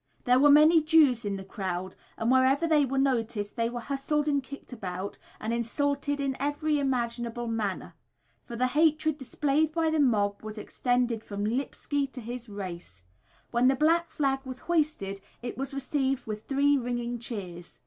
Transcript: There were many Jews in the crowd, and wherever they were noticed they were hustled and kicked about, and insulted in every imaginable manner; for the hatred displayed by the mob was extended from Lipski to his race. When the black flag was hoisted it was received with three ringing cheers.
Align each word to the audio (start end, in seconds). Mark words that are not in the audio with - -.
There 0.23 0.39
were 0.39 0.49
many 0.49 0.81
Jews 0.81 1.25
in 1.25 1.35
the 1.35 1.43
crowd, 1.43 1.95
and 2.17 2.31
wherever 2.31 2.65
they 2.65 2.85
were 2.85 2.97
noticed 2.97 3.55
they 3.55 3.69
were 3.69 3.81
hustled 3.81 4.27
and 4.27 4.41
kicked 4.43 4.73
about, 4.73 5.19
and 5.39 5.53
insulted 5.53 6.19
in 6.19 6.35
every 6.39 6.79
imaginable 6.79 7.45
manner; 7.45 7.93
for 8.43 8.55
the 8.55 8.65
hatred 8.65 9.19
displayed 9.19 9.71
by 9.71 9.91
the 9.91 9.99
mob 9.99 10.41
was 10.41 10.57
extended 10.57 11.23
from 11.23 11.45
Lipski 11.45 12.07
to 12.13 12.19
his 12.19 12.49
race. 12.49 13.03
When 13.51 13.67
the 13.67 13.75
black 13.75 14.09
flag 14.09 14.39
was 14.43 14.61
hoisted 14.61 15.21
it 15.43 15.55
was 15.55 15.71
received 15.71 16.25
with 16.25 16.45
three 16.47 16.79
ringing 16.79 17.19
cheers. 17.19 17.77